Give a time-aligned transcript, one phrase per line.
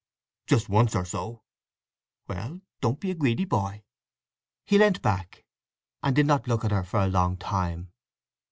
[0.47, 1.43] "Just once or so!"
[2.27, 3.83] "Well—don't be a greedy boy."
[4.65, 5.45] He leant back,
[6.01, 7.91] and did not look at her for a long time.